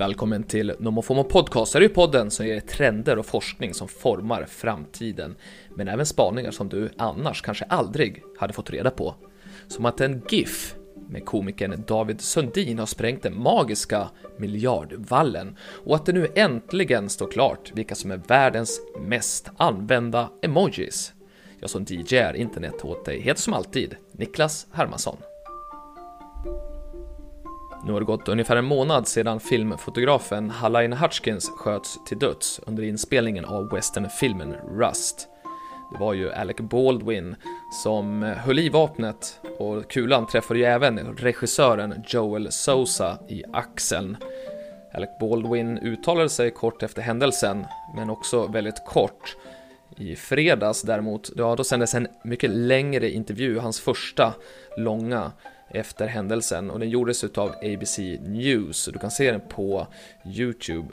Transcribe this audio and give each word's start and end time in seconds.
Välkommen 0.00 0.42
till 0.42 0.72
NomoFomo 0.78 1.24
Podcast. 1.24 1.72
Det 1.72 1.78
är 1.78 1.82
ju 1.82 1.88
podden 1.88 2.30
som 2.30 2.46
ger 2.46 2.60
trender 2.60 3.18
och 3.18 3.26
forskning 3.26 3.74
som 3.74 3.88
formar 3.88 4.44
framtiden. 4.44 5.36
Men 5.74 5.88
även 5.88 6.06
spaningar 6.06 6.50
som 6.50 6.68
du 6.68 6.90
annars 6.96 7.42
kanske 7.42 7.64
aldrig 7.64 8.22
hade 8.38 8.52
fått 8.52 8.70
reda 8.70 8.90
på. 8.90 9.14
Som 9.68 9.86
att 9.86 10.00
en 10.00 10.22
GIF 10.28 10.74
med 11.08 11.24
komikern 11.24 11.84
David 11.86 12.20
Sundin 12.20 12.78
har 12.78 12.86
sprängt 12.86 13.22
den 13.22 13.42
magiska 13.42 14.10
miljardvallen 14.38 15.56
och 15.84 15.96
att 15.96 16.06
det 16.06 16.12
nu 16.12 16.28
äntligen 16.34 17.08
står 17.08 17.30
klart 17.30 17.72
vilka 17.74 17.94
som 17.94 18.10
är 18.10 18.20
världens 18.28 18.80
mest 19.00 19.50
använda 19.56 20.30
emojis. 20.42 21.12
Jag 21.58 21.70
som 21.70 21.84
DJ 21.88 22.16
är 22.16 22.34
internet 22.34 22.84
åt 22.84 23.04
dig 23.04 23.20
heter 23.20 23.42
som 23.42 23.54
alltid 23.54 23.96
Niklas 24.12 24.66
Hermansson. 24.72 25.16
Nu 27.84 27.92
har 27.92 28.00
det 28.00 28.06
gått 28.06 28.28
ungefär 28.28 28.56
en 28.56 28.64
månad 28.64 29.08
sedan 29.08 29.40
filmfotografen 29.40 30.50
Halain 30.50 30.92
Hutchkins 30.92 31.50
sköts 31.56 32.04
till 32.04 32.18
döds 32.18 32.60
under 32.66 32.82
inspelningen 32.82 33.44
av 33.44 33.68
westernfilmen 33.68 34.52
Rust. 34.52 35.28
Det 35.92 35.98
var 35.98 36.14
ju 36.14 36.32
Alec 36.32 36.56
Baldwin 36.56 37.36
som 37.82 38.22
höll 38.22 38.58
i 38.58 38.68
vapnet 38.68 39.40
och 39.58 39.90
kulan 39.90 40.26
träffade 40.26 40.60
ju 40.60 40.64
även 40.64 40.98
regissören 41.16 42.04
Joel 42.06 42.52
Sousa 42.52 43.18
i 43.28 43.44
axeln. 43.52 44.16
Alec 44.94 45.10
Baldwin 45.20 45.78
uttalade 45.78 46.28
sig 46.28 46.50
kort 46.50 46.82
efter 46.82 47.02
händelsen, 47.02 47.66
men 47.94 48.10
också 48.10 48.46
väldigt 48.46 48.84
kort. 48.86 49.36
I 49.96 50.16
fredags 50.16 50.82
däremot, 50.82 51.30
ja, 51.36 51.56
då 51.56 51.64
sändes 51.64 51.94
en 51.94 52.08
mycket 52.24 52.50
längre 52.50 53.10
intervju, 53.10 53.58
hans 53.58 53.80
första 53.80 54.34
långa, 54.76 55.32
efter 55.74 56.06
händelsen 56.06 56.70
och 56.70 56.80
den 56.80 56.90
gjordes 56.90 57.24
utav 57.24 57.48
ABC 57.48 57.98
News. 58.20 58.88
Du 58.92 58.98
kan 58.98 59.10
se 59.10 59.30
den 59.30 59.40
på 59.48 59.86
Youtube. 60.36 60.88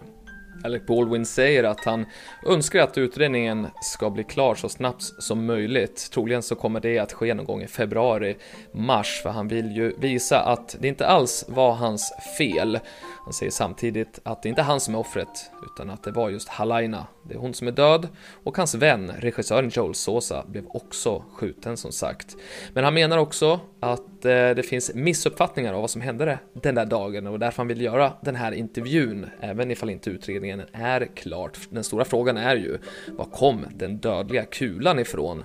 Alec 0.63 0.85
Baldwin 0.85 1.25
säger 1.25 1.63
att 1.63 1.85
han 1.85 2.05
önskar 2.45 2.79
att 2.79 2.97
utredningen 2.97 3.67
ska 3.81 4.09
bli 4.09 4.23
klar 4.23 4.55
så 4.55 4.69
snabbt 4.69 5.03
som 5.03 5.45
möjligt. 5.45 6.11
Troligen 6.11 6.43
så 6.43 6.55
kommer 6.55 6.79
det 6.79 6.99
att 6.99 7.13
ske 7.13 7.33
någon 7.33 7.45
gång 7.45 7.61
i 7.61 7.67
februari, 7.67 8.37
mars, 8.71 9.19
för 9.23 9.29
han 9.29 9.47
vill 9.47 9.75
ju 9.75 9.93
visa 9.97 10.39
att 10.39 10.75
det 10.79 10.87
inte 10.87 11.07
alls 11.07 11.45
var 11.47 11.73
hans 11.73 12.13
fel. 12.37 12.79
Han 13.27 13.33
säger 13.33 13.51
samtidigt 13.51 14.19
att 14.23 14.43
det 14.43 14.49
inte 14.49 14.61
är 14.61 14.65
han 14.65 14.79
som 14.79 14.95
är 14.95 14.99
offret, 14.99 15.51
utan 15.65 15.89
att 15.89 16.03
det 16.03 16.11
var 16.11 16.29
just 16.29 16.49
Halaina. 16.49 17.07
Det 17.23 17.33
är 17.33 17.37
hon 17.37 17.53
som 17.53 17.67
är 17.67 17.71
död 17.71 18.07
och 18.43 18.57
hans 18.57 18.75
vän, 18.75 19.11
regissören 19.17 19.69
Joel 19.69 19.95
Sosa, 19.95 20.45
blev 20.47 20.65
också 20.67 21.23
skjuten 21.33 21.77
som 21.77 21.91
sagt. 21.91 22.35
Men 22.73 22.83
han 22.83 22.93
menar 22.93 23.17
också 23.17 23.59
att 23.79 24.25
eh, 24.25 24.49
det 24.49 24.65
finns 24.69 24.91
missuppfattningar 24.95 25.73
av 25.73 25.81
vad 25.81 25.89
som 25.89 26.01
hände 26.01 26.39
den 26.53 26.75
där 26.75 26.85
dagen 26.85 27.27
och 27.27 27.39
därför 27.39 27.57
han 27.57 27.67
vill 27.67 27.81
göra 27.81 28.13
den 28.21 28.35
här 28.35 28.51
intervjun, 28.51 29.29
även 29.39 29.71
ifall 29.71 29.89
inte 29.89 30.09
utredningen 30.09 30.61
är 30.71 31.07
klart. 31.15 31.59
Den 31.69 31.83
stora 31.83 32.05
frågan 32.05 32.37
är 32.37 32.55
ju, 32.55 32.77
var 33.07 33.25
kom 33.25 33.65
den 33.75 33.97
dödliga 33.97 34.45
kulan 34.45 34.99
ifrån? 34.99 35.43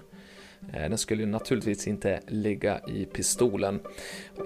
Eh, 0.72 0.88
den 0.88 0.98
skulle 0.98 1.22
ju 1.22 1.28
naturligtvis 1.28 1.88
inte 1.88 2.20
ligga 2.28 2.80
i 2.88 3.04
pistolen. 3.04 3.80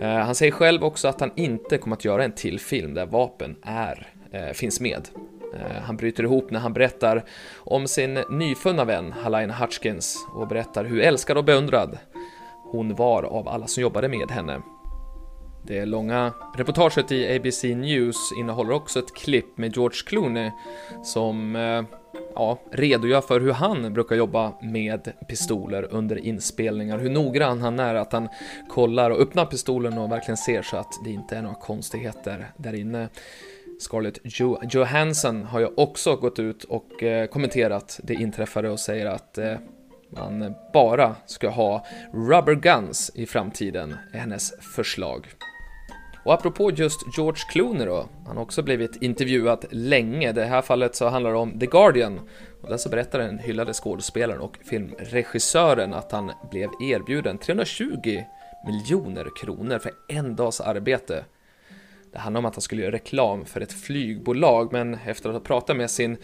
Eh, 0.00 0.08
han 0.08 0.34
säger 0.34 0.52
själv 0.52 0.84
också 0.84 1.08
att 1.08 1.20
han 1.20 1.32
inte 1.36 1.78
kommer 1.78 1.96
att 1.96 2.04
göra 2.04 2.24
en 2.24 2.32
till 2.32 2.60
film 2.60 2.94
där 2.94 3.06
vapen 3.06 3.56
är, 3.62 4.12
eh, 4.30 4.52
finns 4.52 4.80
med. 4.80 5.08
Han 5.82 5.96
bryter 5.96 6.24
ihop 6.24 6.50
när 6.50 6.60
han 6.60 6.72
berättar 6.72 7.24
om 7.56 7.86
sin 7.86 8.14
nyfunna 8.30 8.84
vän 8.84 9.12
Halaina 9.12 9.54
Hutchkins 9.54 10.26
och 10.34 10.48
berättar 10.48 10.84
hur 10.84 11.00
älskad 11.00 11.38
och 11.38 11.44
beundrad 11.44 11.98
hon 12.72 12.94
var 12.94 13.22
av 13.22 13.48
alla 13.48 13.66
som 13.66 13.82
jobbade 13.82 14.08
med 14.08 14.30
henne. 14.30 14.60
Det 15.66 15.84
långa 15.84 16.32
reportaget 16.56 17.12
i 17.12 17.36
ABC 17.36 17.64
News 17.64 18.32
innehåller 18.38 18.72
också 18.72 18.98
ett 18.98 19.14
klipp 19.14 19.58
med 19.58 19.76
George 19.76 19.98
Clooney 20.06 20.50
som 21.04 21.56
ja, 22.36 22.58
redogör 22.70 23.20
för 23.20 23.40
hur 23.40 23.52
han 23.52 23.92
brukar 23.92 24.16
jobba 24.16 24.52
med 24.62 25.12
pistoler 25.28 25.88
under 25.90 26.16
inspelningar, 26.18 26.98
hur 26.98 27.10
noggrann 27.10 27.60
han 27.60 27.80
är 27.80 27.94
att 27.94 28.12
han 28.12 28.28
kollar 28.68 29.10
och 29.10 29.20
öppnar 29.20 29.46
pistolen 29.46 29.98
och 29.98 30.12
verkligen 30.12 30.36
ser 30.36 30.62
så 30.62 30.76
att 30.76 30.92
det 31.04 31.10
inte 31.10 31.36
är 31.36 31.42
några 31.42 31.56
konstigheter 31.56 32.50
där 32.56 32.74
inne. 32.74 33.08
Scarlett 33.80 34.18
jo 34.24 34.58
Johansson 34.70 35.44
har 35.44 35.60
ju 35.60 35.68
också 35.76 36.16
gått 36.16 36.38
ut 36.38 36.64
och 36.64 37.02
eh, 37.02 37.26
kommenterat 37.26 38.00
det 38.02 38.14
inträffade 38.14 38.70
och 38.70 38.80
säger 38.80 39.06
att 39.06 39.38
eh, 39.38 39.54
man 40.10 40.54
bara 40.72 41.16
ska 41.26 41.48
ha 41.48 41.86
rubber 42.12 42.54
guns 42.54 43.10
i 43.14 43.26
framtiden, 43.26 43.96
är 44.12 44.18
hennes 44.18 44.52
förslag. 44.74 45.26
Och 46.26 46.34
apropå 46.34 46.70
just 46.70 47.16
George 47.16 47.42
Clooney 47.48 47.86
då, 47.86 48.08
han 48.26 48.36
har 48.36 48.42
också 48.42 48.62
blivit 48.62 49.02
intervjuad 49.02 49.64
länge. 49.70 50.32
Det 50.32 50.44
här 50.44 50.62
fallet 50.62 50.94
så 50.94 51.08
handlar 51.08 51.30
det 51.30 51.38
om 51.38 51.58
The 51.58 51.66
Guardian. 51.66 52.20
Och 52.62 52.68
där 52.68 52.76
så 52.76 52.88
berättar 52.88 53.18
den 53.18 53.38
hyllade 53.38 53.72
skådespelaren 53.72 54.40
och 54.40 54.56
filmregissören 54.70 55.94
att 55.94 56.12
han 56.12 56.32
blev 56.50 56.70
erbjuden 56.80 57.38
320 57.38 58.22
miljoner 58.66 59.26
kronor 59.40 59.78
för 59.78 59.92
en 60.08 60.36
dags 60.36 60.60
arbete. 60.60 61.24
Det 62.12 62.18
handlade 62.18 62.38
om 62.38 62.46
att 62.48 62.54
han 62.54 62.62
skulle 62.62 62.82
göra 62.82 62.92
reklam 62.92 63.44
för 63.44 63.60
ett 63.60 63.72
flygbolag, 63.72 64.72
men 64.72 64.94
efter 64.94 65.28
att 65.28 65.34
ha 65.34 65.40
pratat 65.40 65.76
med 65.76 65.90
sin 65.90 66.16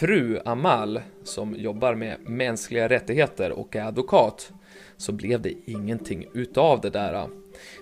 fru 0.00 0.40
Amal, 0.44 1.00
som 1.24 1.54
jobbar 1.54 1.94
med 1.94 2.16
mänskliga 2.20 2.88
rättigheter 2.88 3.52
och 3.52 3.76
är 3.76 3.84
advokat, 3.84 4.52
så 4.96 5.12
blev 5.12 5.40
det 5.40 5.54
ingenting 5.66 6.26
utav 6.34 6.80
det 6.80 6.90
där. 6.90 7.28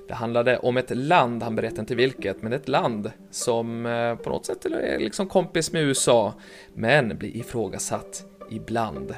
Det 0.08 0.14
handlade 0.14 0.58
om 0.58 0.76
ett 0.76 0.96
land, 0.96 1.42
han 1.42 1.56
berättade 1.56 1.80
inte 1.80 1.94
vilket, 1.94 2.42
men 2.42 2.52
ett 2.52 2.68
land 2.68 3.10
som 3.30 3.86
eh, 3.86 4.14
på 4.14 4.30
något 4.30 4.46
sätt 4.46 4.64
är 4.64 4.98
liksom 4.98 5.26
kompis 5.26 5.72
med 5.72 5.82
USA, 5.82 6.34
men 6.74 7.18
blir 7.18 7.36
ifrågasatt 7.36 8.24
ibland. 8.50 9.14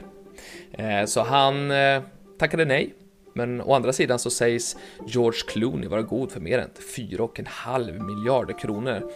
Eh, 0.73 1.05
så 1.05 1.21
han 1.21 1.71
eh, 1.71 2.03
tackade 2.39 2.65
nej, 2.65 2.95
men 3.35 3.61
å 3.61 3.75
andra 3.75 3.93
sidan 3.93 4.19
så 4.19 4.31
sägs 4.31 4.77
George 5.07 5.41
Clooney 5.49 5.89
vara 5.89 6.03
god 6.03 6.33
för 6.33 6.41
mer 6.41 6.59
än 6.59 6.71
4,5 6.97 8.01
miljarder 8.01 8.59
kronor. 8.59 9.11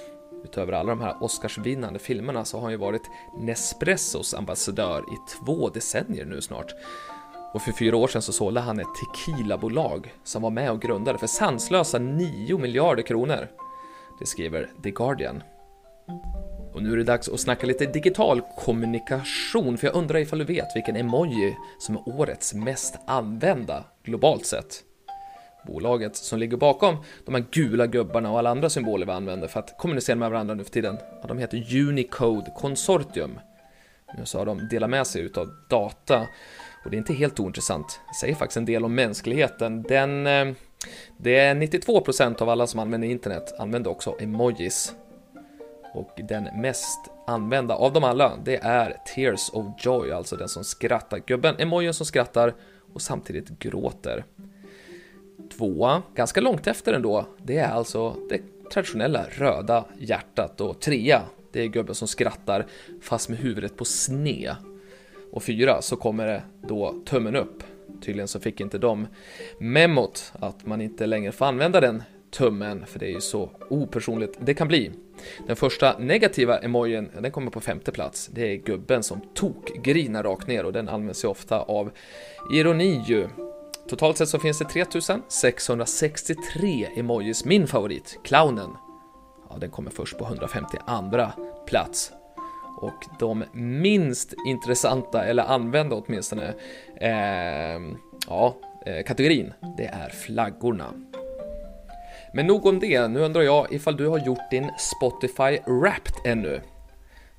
Utöver 0.44 0.72
alla 0.72 0.90
de 0.90 1.00
här 1.00 1.22
Oscarsvinnande 1.22 1.98
filmerna 1.98 2.44
så 2.44 2.56
har 2.56 2.62
han 2.62 2.72
ju 2.72 2.78
varit 2.78 3.10
Nespressos 3.38 4.34
ambassadör 4.34 5.00
i 5.00 5.16
två 5.44 5.68
decennier 5.68 6.24
nu 6.24 6.40
snart. 6.40 6.74
Och 7.52 7.62
för 7.62 7.72
fyra 7.72 7.96
år 7.96 8.08
sedan 8.08 8.22
så 8.22 8.32
sålde 8.32 8.60
han 8.60 8.80
ett 8.80 8.86
tequilabolag 8.94 10.14
som 10.24 10.42
var 10.42 10.50
med 10.50 10.70
och 10.70 10.82
grundade 10.82 11.18
för 11.18 11.26
sanslösa 11.26 11.98
9 11.98 12.58
miljarder 12.58 13.02
kronor. 13.02 13.48
Det 14.18 14.26
skriver 14.26 14.70
The 14.82 14.90
Guardian. 14.90 15.42
Och 16.74 16.82
nu 16.82 16.92
är 16.92 16.96
det 16.96 17.04
dags 17.04 17.28
att 17.28 17.40
snacka 17.40 17.66
lite 17.66 17.86
digital 17.86 18.42
kommunikation, 18.58 19.78
för 19.78 19.86
jag 19.86 19.96
undrar 19.96 20.18
ifall 20.18 20.38
du 20.38 20.44
vet 20.44 20.76
vilken 20.76 20.96
emoji 20.96 21.56
som 21.78 21.96
är 21.96 22.08
årets 22.08 22.54
mest 22.54 22.98
använda 23.06 23.84
globalt 24.04 24.46
sett. 24.46 24.84
Bolaget 25.66 26.16
som 26.16 26.38
ligger 26.38 26.56
bakom 26.56 26.96
de 27.26 27.34
här 27.34 27.44
gula 27.50 27.86
gubbarna 27.86 28.30
och 28.30 28.38
alla 28.38 28.50
andra 28.50 28.70
symboler 28.70 29.06
vi 29.06 29.12
använder 29.12 29.48
för 29.48 29.60
att 29.60 29.78
kommunicera 29.78 30.16
med 30.16 30.30
varandra 30.30 30.54
nu 30.54 30.64
för 30.64 30.70
tiden, 30.70 30.98
ja, 31.22 31.28
de 31.28 31.38
heter 31.38 31.76
Unicode 31.76 32.52
Consortium. 32.56 33.38
Nu 34.18 34.24
så 34.24 34.38
har 34.38 34.46
de 34.46 34.68
delat 34.68 34.90
med 34.90 35.06
sig 35.06 35.22
utav 35.22 35.48
data 35.68 36.28
och 36.84 36.90
det 36.90 36.96
är 36.96 36.98
inte 36.98 37.12
helt 37.12 37.40
ointressant. 37.40 38.00
Det 38.08 38.14
säger 38.14 38.34
faktiskt 38.34 38.56
en 38.56 38.64
del 38.64 38.84
om 38.84 38.94
mänskligheten. 38.94 39.82
Den, 39.82 40.26
eh, 40.26 40.52
det 41.16 41.38
är 41.38 41.54
92% 41.54 42.42
av 42.42 42.48
alla 42.48 42.66
som 42.66 42.80
använder 42.80 43.08
internet 43.08 43.54
använder 43.58 43.90
också 43.90 44.16
emojis. 44.20 44.94
Och 45.94 46.20
den 46.28 46.60
mest 46.60 47.10
använda 47.26 47.74
av 47.74 47.92
dem 47.92 48.04
alla, 48.04 48.32
det 48.44 48.56
är 48.56 48.96
Tears 49.14 49.50
of 49.52 49.66
Joy, 49.78 50.12
alltså 50.12 50.36
den 50.36 50.48
som 50.48 50.64
skrattar. 50.64 51.18
Gubben, 51.26 51.54
emojen 51.58 51.94
som 51.94 52.06
skrattar 52.06 52.54
och 52.94 53.02
samtidigt 53.02 53.48
gråter. 53.58 54.24
Tvåa, 55.56 56.02
ganska 56.14 56.40
långt 56.40 56.66
efter 56.66 56.92
ändå, 56.92 57.26
det 57.38 57.58
är 57.58 57.70
alltså 57.70 58.16
det 58.28 58.40
traditionella 58.72 59.24
röda 59.30 59.84
hjärtat 59.98 60.60
och 60.60 60.80
trea, 60.80 61.22
det 61.52 61.60
är 61.60 61.66
gubben 61.66 61.94
som 61.94 62.08
skrattar 62.08 62.66
fast 63.00 63.28
med 63.28 63.38
huvudet 63.38 63.76
på 63.76 63.84
sned 63.84 64.54
och 65.32 65.42
fyra 65.42 65.82
så 65.82 65.96
kommer 65.96 66.26
det 66.26 66.42
då 66.68 66.94
tummen 67.04 67.36
upp. 67.36 67.62
Tydligen 68.00 68.28
så 68.28 68.40
fick 68.40 68.60
inte 68.60 68.78
de 68.78 69.06
memot 69.58 70.32
att 70.32 70.66
man 70.66 70.80
inte 70.80 71.06
längre 71.06 71.32
får 71.32 71.46
använda 71.46 71.80
den 71.80 72.02
tummen, 72.30 72.86
för 72.86 72.98
det 72.98 73.06
är 73.06 73.10
ju 73.10 73.20
så 73.20 73.50
opersonligt 73.68 74.38
det 74.40 74.54
kan 74.54 74.68
bli. 74.68 74.90
Den 75.46 75.56
första 75.56 75.98
negativa 75.98 76.58
emojin, 76.58 77.10
den 77.20 77.32
kommer 77.32 77.50
på 77.50 77.60
femte 77.60 77.92
plats. 77.92 78.30
Det 78.32 78.52
är 78.52 78.56
gubben 78.56 79.02
som 79.02 79.20
tokgrinar 79.34 80.22
rakt 80.22 80.48
ner 80.48 80.64
och 80.64 80.72
den 80.72 80.88
används 80.88 81.24
ju 81.24 81.28
ofta 81.28 81.60
av 81.60 81.90
ironi 82.52 83.04
ju. 83.06 83.28
Totalt 83.88 84.16
sett 84.16 84.28
så 84.28 84.38
finns 84.38 84.58
det 84.58 84.64
3663 84.64 86.88
emojis. 86.96 87.44
Min 87.44 87.66
favorit, 87.66 88.18
clownen, 88.24 88.70
ja, 89.50 89.56
den 89.58 89.70
kommer 89.70 89.90
först 89.90 90.18
på 90.18 90.24
152 90.24 91.26
plats 91.66 92.12
och 92.80 93.06
de 93.18 93.44
minst 93.52 94.34
intressanta, 94.46 95.24
eller 95.24 95.42
använda 95.42 95.96
åtminstone, 95.96 96.54
ehm, 97.00 97.90
eh, 97.90 97.96
ja, 98.28 98.54
kategorin, 99.06 99.52
det 99.76 99.86
är 99.86 100.08
flaggorna. 100.08 100.94
Men 102.32 102.46
nog 102.46 102.66
om 102.66 102.80
det, 102.80 103.08
nu 103.08 103.20
undrar 103.20 103.42
jag 103.42 103.72
ifall 103.72 103.96
du 103.96 104.06
har 104.06 104.18
gjort 104.18 104.50
din 104.50 104.70
Spotify 104.78 105.58
Wrapped 105.66 106.14
ännu? 106.24 106.60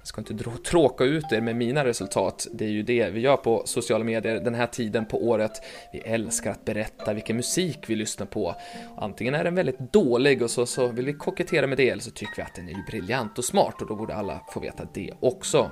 Jag 0.01 0.07
ska 0.07 0.21
inte 0.21 0.33
tråka 0.69 1.03
ut 1.03 1.31
er 1.31 1.41
med 1.41 1.55
mina 1.55 1.85
resultat, 1.85 2.47
det 2.53 2.65
är 2.65 2.69
ju 2.69 2.83
det 2.83 3.09
vi 3.09 3.19
gör 3.19 3.37
på 3.37 3.61
sociala 3.65 4.03
medier 4.03 4.39
den 4.39 4.55
här 4.55 4.67
tiden 4.67 5.05
på 5.05 5.27
året. 5.27 5.51
Vi 5.93 5.99
älskar 5.99 6.51
att 6.51 6.65
berätta 6.65 7.13
vilken 7.13 7.35
musik 7.35 7.79
vi 7.87 7.95
lyssnar 7.95 8.25
på. 8.25 8.55
Antingen 8.97 9.35
är 9.35 9.43
den 9.43 9.55
väldigt 9.55 9.79
dålig 9.79 10.41
och 10.41 10.51
så, 10.51 10.65
så 10.65 10.87
vill 10.87 11.05
vi 11.05 11.13
kokettera 11.13 11.67
med 11.67 11.77
det, 11.77 11.89
eller 11.89 12.01
så 12.01 12.11
tycker 12.11 12.35
vi 12.35 12.41
att 12.41 12.55
den 12.55 12.67
är 12.67 12.71
ju 12.71 12.83
briljant 12.91 13.37
och 13.37 13.45
smart 13.45 13.81
och 13.81 13.87
då 13.87 13.95
borde 13.95 14.15
alla 14.15 14.41
få 14.53 14.59
veta 14.59 14.87
det 14.93 15.13
också. 15.19 15.71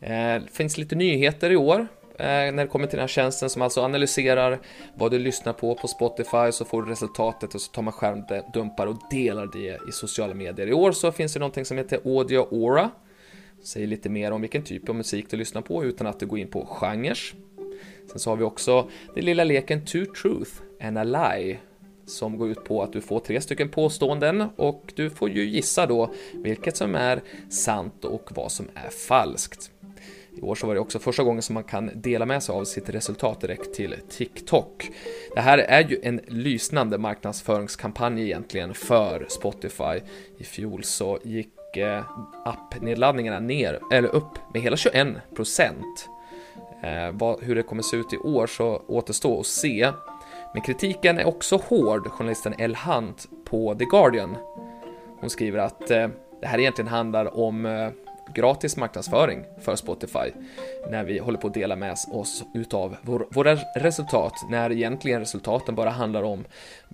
Eh, 0.00 0.10
det 0.10 0.50
finns 0.52 0.78
lite 0.78 0.94
nyheter 0.94 1.50
i 1.50 1.56
år 1.56 1.78
eh, 2.18 2.26
när 2.26 2.52
det 2.52 2.66
kommer 2.66 2.86
till 2.86 2.96
den 2.96 3.02
här 3.02 3.08
tjänsten 3.08 3.50
som 3.50 3.62
alltså 3.62 3.82
analyserar 3.82 4.60
vad 4.94 5.10
du 5.10 5.18
lyssnar 5.18 5.52
på 5.52 5.74
på 5.74 5.88
Spotify 5.88 6.52
så 6.52 6.64
får 6.64 6.82
du 6.82 6.90
resultatet 6.90 7.54
och 7.54 7.60
så 7.60 7.72
tar 7.72 7.82
man 7.82 7.92
skärmdumpar 7.92 8.86
och 8.86 8.96
delar 9.10 9.46
det 9.52 9.88
i 9.88 9.92
sociala 9.92 10.34
medier. 10.34 10.66
I 10.66 10.72
år 10.72 10.92
så 10.92 11.12
finns 11.12 11.32
det 11.32 11.38
någonting 11.38 11.64
som 11.64 11.76
heter 11.76 12.00
Audio 12.04 12.48
Aura 12.54 12.90
säger 13.62 13.86
lite 13.86 14.08
mer 14.08 14.30
om 14.30 14.40
vilken 14.40 14.62
typ 14.62 14.88
av 14.88 14.94
musik 14.94 15.26
du 15.30 15.36
lyssnar 15.36 15.62
på 15.62 15.84
utan 15.84 16.06
att 16.06 16.20
du 16.20 16.26
går 16.26 16.38
in 16.38 16.48
på 16.48 16.66
genrer. 16.66 17.18
Sen 18.10 18.18
så 18.18 18.30
har 18.30 18.36
vi 18.36 18.44
också 18.44 18.90
den 19.14 19.24
lilla 19.24 19.44
leken 19.44 19.84
Two 19.86 20.04
Truth 20.22 20.52
and 20.80 20.98
a 20.98 21.04
Lie 21.04 21.58
som 22.06 22.38
går 22.38 22.50
ut 22.50 22.64
på 22.64 22.82
att 22.82 22.92
du 22.92 23.00
får 23.00 23.20
tre 23.20 23.40
stycken 23.40 23.68
påståenden 23.68 24.44
och 24.56 24.92
du 24.96 25.10
får 25.10 25.30
ju 25.30 25.44
gissa 25.44 25.86
då 25.86 26.14
vilket 26.32 26.76
som 26.76 26.94
är 26.94 27.22
sant 27.48 28.04
och 28.04 28.30
vad 28.34 28.52
som 28.52 28.68
är 28.74 28.90
falskt. 28.90 29.70
I 30.38 30.40
år 30.40 30.54
så 30.54 30.66
var 30.66 30.74
det 30.74 30.80
också 30.80 30.98
första 30.98 31.22
gången 31.22 31.42
som 31.42 31.54
man 31.54 31.64
kan 31.64 31.90
dela 31.94 32.26
med 32.26 32.42
sig 32.42 32.52
av 32.52 32.64
sitt 32.64 32.88
resultat 32.88 33.40
direkt 33.40 33.74
till 33.74 33.96
TikTok. 34.08 34.90
Det 35.34 35.40
här 35.40 35.58
är 35.58 35.88
ju 35.88 36.00
en 36.02 36.20
lysnande 36.26 36.98
marknadsföringskampanj 36.98 38.22
egentligen 38.22 38.74
för 38.74 39.26
Spotify. 39.28 40.00
I 40.38 40.44
fjol 40.44 40.84
så 40.84 41.18
gick 41.24 41.48
Eh, 41.78 42.04
appnedladdningarna 42.44 43.40
ner, 43.40 43.78
eller 43.92 44.08
upp 44.08 44.38
med 44.52 44.62
hela 44.62 44.76
21 44.76 45.08
procent. 45.36 46.08
Eh, 46.82 47.36
hur 47.40 47.54
det 47.54 47.62
kommer 47.62 47.82
se 47.82 47.96
ut 47.96 48.12
i 48.12 48.18
år 48.18 48.46
så 48.46 48.82
återstår 48.86 49.40
att 49.40 49.46
se. 49.46 49.92
Men 50.52 50.62
kritiken 50.62 51.18
är 51.18 51.26
också 51.26 51.56
hård, 51.56 52.06
journalisten 52.06 52.54
El 52.58 52.76
Hunt 52.76 53.26
på 53.44 53.74
The 53.74 53.84
Guardian. 53.84 54.36
Hon 55.20 55.30
skriver 55.30 55.58
att 55.58 55.90
eh, 55.90 56.08
det 56.40 56.46
här 56.46 56.58
egentligen 56.58 56.88
handlar 56.88 57.38
om 57.38 57.66
eh, 57.66 57.88
gratis 58.34 58.76
marknadsföring 58.76 59.44
för 59.60 59.76
Spotify 59.76 60.32
när 60.90 61.04
vi 61.04 61.18
håller 61.18 61.38
på 61.38 61.46
att 61.46 61.54
dela 61.54 61.76
med 61.76 61.96
oss 62.12 62.44
utav 62.54 62.96
vår, 63.02 63.26
våra 63.30 63.54
resultat 63.76 64.32
när 64.50 64.72
egentligen 64.72 65.20
resultaten 65.20 65.74
bara 65.74 65.90
handlar 65.90 66.22
om 66.22 66.44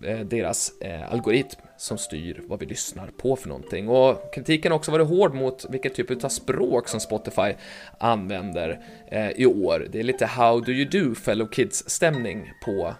eh, 0.04 0.20
deras 0.20 0.72
eh, 0.80 1.12
algoritm 1.12 1.60
som 1.76 1.98
styr 1.98 2.42
vad 2.46 2.60
vi 2.60 2.66
lyssnar 2.66 3.06
på 3.06 3.36
för 3.36 3.48
någonting. 3.48 3.88
Och 3.88 4.34
kritiken 4.34 4.72
har 4.72 4.76
också 4.78 4.90
varit 4.90 5.08
hård 5.08 5.34
mot 5.34 5.66
vilken 5.70 5.92
typ 5.92 6.24
av 6.24 6.28
språk 6.28 6.88
som 6.88 7.00
Spotify 7.00 7.54
använder 7.98 8.80
eh, 9.10 9.30
i 9.30 9.46
år. 9.46 9.86
Det 9.90 9.98
är 9.98 10.04
lite 10.04 10.26
how 10.26 10.60
do 10.60 10.72
you 10.72 10.88
do 10.90 11.14
fellow 11.14 11.46
kids 11.46 11.90
stämning 11.90 12.52
på 12.64 12.94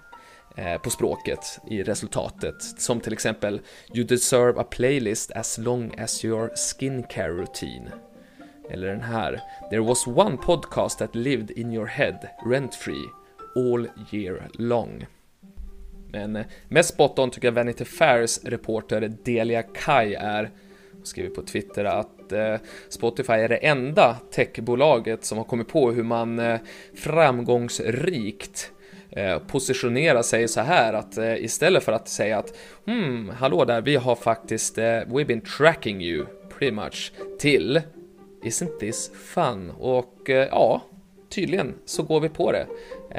eh, 0.56 0.78
på 0.78 0.90
språket 0.90 1.58
i 1.70 1.82
resultatet, 1.82 2.62
som 2.62 3.00
till 3.00 3.12
exempel 3.12 3.60
“You 3.94 4.04
deserve 4.04 4.60
a 4.60 4.64
playlist 4.70 5.30
as 5.30 5.58
long 5.58 5.94
as 5.98 6.24
your 6.24 6.50
skincare 6.56 7.28
routine” 7.28 7.90
Eller 8.70 8.86
den 8.86 9.00
här. 9.00 9.40
There 9.70 9.82
was 9.82 10.06
one 10.06 10.36
podcast 10.36 10.98
that 10.98 11.14
lived 11.14 11.50
in 11.50 11.72
your 11.72 11.86
head, 11.86 12.18
rent 12.46 12.74
free, 12.74 13.04
all 13.56 13.88
year 14.12 14.48
long. 14.58 15.06
Men 16.12 16.36
eh, 16.36 16.44
mest 16.68 16.94
spot 16.94 17.18
on 17.18 17.30
tycker 17.30 17.48
jag 17.48 17.52
Vanity 17.52 17.84
Fairs 17.84 18.44
reporter 18.44 19.12
Delia 19.24 19.62
Kai 19.62 20.14
är. 20.14 20.50
Hon 20.92 21.06
skriver 21.06 21.30
på 21.30 21.42
Twitter 21.42 21.84
att 21.84 22.32
eh, 22.32 22.56
Spotify 22.88 23.32
är 23.32 23.48
det 23.48 23.56
enda 23.56 24.16
techbolaget 24.30 25.24
som 25.24 25.38
har 25.38 25.44
kommit 25.44 25.68
på 25.68 25.92
hur 25.92 26.02
man 26.02 26.38
eh, 26.38 26.60
framgångsrikt 26.94 28.72
positionerar 29.10 29.38
positionera 29.38 30.22
sig 30.22 30.48
så 30.48 30.60
här 30.60 30.92
att 30.92 31.18
istället 31.18 31.84
för 31.84 31.92
att 31.92 32.08
säga 32.08 32.38
att 32.38 32.56
hmm, 32.86 33.28
hallå 33.28 33.64
där, 33.64 33.80
vi 33.80 33.96
har 33.96 34.14
faktiskt, 34.14 34.78
we've 34.78 35.26
been 35.26 35.40
tracking 35.40 36.02
you 36.02 36.26
pretty 36.58 36.72
much 36.72 37.12
till 37.38 37.82
Isn't 38.46 38.78
this 38.78 39.10
fun? 39.14 39.70
Och 39.70 40.30
eh, 40.30 40.48
ja, 40.50 40.82
tydligen 41.28 41.74
så 41.84 42.02
går 42.02 42.20
vi 42.20 42.28
på 42.28 42.52
det. 42.52 42.66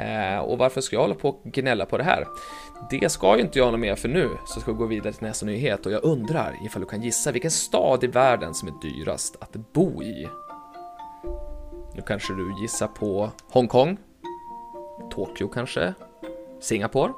Eh, 0.02 0.38
och 0.38 0.58
varför 0.58 0.80
ska 0.80 0.96
jag 0.96 1.00
hålla 1.00 1.14
på 1.14 1.28
och 1.28 1.42
gnälla 1.44 1.86
på 1.86 1.98
det 1.98 2.04
här? 2.04 2.26
Det 2.90 3.08
ska 3.08 3.36
ju 3.36 3.42
inte 3.42 3.58
jag 3.58 3.72
något 3.72 3.80
mer 3.80 3.94
för 3.94 4.08
nu, 4.08 4.28
så 4.46 4.60
ska 4.60 4.72
vi 4.72 4.78
gå 4.78 4.86
vidare 4.86 5.12
till 5.12 5.26
nästa 5.26 5.46
nyhet 5.46 5.86
och 5.86 5.92
jag 5.92 6.04
undrar 6.04 6.54
ifall 6.64 6.82
du 6.82 6.88
kan 6.88 7.02
gissa 7.02 7.32
vilken 7.32 7.50
stad 7.50 8.04
i 8.04 8.06
världen 8.06 8.54
som 8.54 8.68
är 8.68 8.72
dyrast 8.82 9.36
att 9.40 9.72
bo 9.72 10.02
i? 10.02 10.28
Nu 11.94 12.02
kanske 12.06 12.34
du 12.34 12.60
gissar 12.62 12.88
på 12.88 13.30
Hongkong? 13.50 13.96
Tokyo 15.10 15.48
kanske? 15.48 15.94
Singapore? 16.60 17.12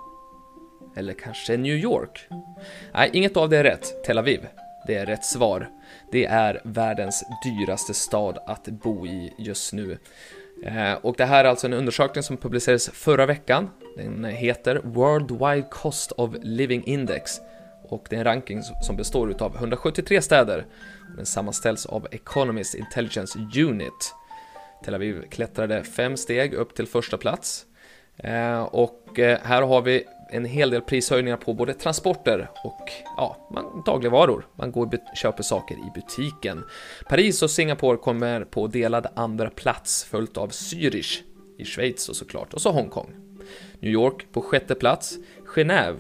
Eller 0.97 1.13
kanske 1.13 1.57
New 1.57 1.77
York? 1.77 2.29
Nej, 2.95 3.11
inget 3.13 3.37
av 3.37 3.49
det 3.49 3.59
är 3.59 3.65
rätt. 3.65 4.05
Tel 4.05 4.19
Aviv. 4.19 4.47
Det 4.87 4.95
är 4.95 5.07
rätt 5.07 5.25
svar. 5.25 5.69
Det 6.13 6.25
är 6.25 6.61
världens 6.65 7.25
dyraste 7.45 7.95
stad 7.95 8.39
att 8.47 8.65
bo 8.65 9.07
i 9.07 9.35
just 9.39 9.73
nu. 9.73 9.99
Eh, 10.65 10.93
och 10.93 11.15
det 11.19 11.25
här 11.25 11.45
är 11.45 11.49
alltså 11.49 11.67
en 11.67 11.73
undersökning 11.73 12.23
som 12.23 12.37
publicerades 12.37 12.91
förra 12.91 13.27
veckan. 13.27 13.71
Den 13.97 14.25
heter 14.25 14.81
Worldwide 14.85 15.69
Cost 15.71 16.13
of 16.13 16.31
Living 16.43 16.85
Index 16.85 17.41
och 17.91 18.07
det 18.11 18.17
är 18.17 18.19
en 18.19 18.25
ranking 18.25 18.63
som 18.63 18.97
består 18.97 19.43
av 19.43 19.57
173 19.57 20.23
städer 20.23 20.67
den 21.17 21.27
sammanställs 21.27 21.87
av 21.87 22.07
Economist 22.11 22.75
Intelligence 22.75 23.39
Unit. 23.57 24.15
Tel 24.85 24.95
Aviv 24.95 25.23
klättrade 25.31 25.85
fem 25.85 26.17
steg 26.17 26.55
upp 26.55 26.75
till 26.75 26.87
första 26.87 27.19
plats 27.19 27.67
eh, 28.17 28.63
och 28.63 29.19
eh, 29.19 29.39
här 29.43 29.63
har 29.63 29.83
vi 29.83 30.05
en 30.31 30.45
hel 30.45 30.71
del 30.71 30.81
prishöjningar 30.81 31.37
på 31.37 31.55
både 31.55 31.75
transporter 31.75 32.51
och 32.65 32.91
ja, 33.17 33.51
dagligvaror. 33.87 34.47
Man 34.57 34.73
går 34.73 34.87
och 34.87 35.17
köper 35.17 35.43
saker 35.43 35.75
i 35.75 35.91
butiken. 35.95 36.65
Paris 37.09 37.43
och 37.43 37.51
Singapore 37.51 37.97
kommer 37.97 38.45
på 38.45 38.67
delad 38.67 39.07
andra 39.15 39.51
plats 39.51 40.05
följt 40.05 40.37
av 40.37 40.51
Zürich 40.51 41.23
i 41.59 41.65
Schweiz 41.65 42.09
och 42.09 42.17
såklart 42.17 42.55
och 42.55 42.61
så 42.61 42.71
Hongkong. 42.71 43.15
New 43.81 43.93
York 43.93 44.27
på 44.33 44.43
sjätte 44.43 44.75
plats, 44.75 45.19
Genève 45.47 45.97